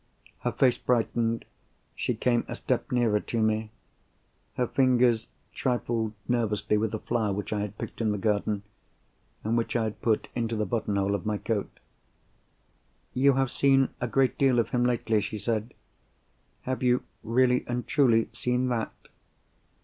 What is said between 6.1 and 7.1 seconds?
nervously with a